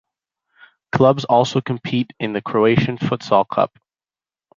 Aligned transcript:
Clubs 0.91 1.25
also 1.25 1.61
compete 1.61 2.11
in 2.19 2.33
the 2.33 2.41
Croatian 2.41 2.97
Futsal 2.97 3.47
Cup. 3.47 3.77